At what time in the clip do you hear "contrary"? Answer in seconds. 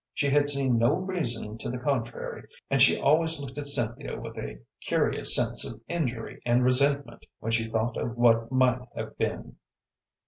1.77-2.47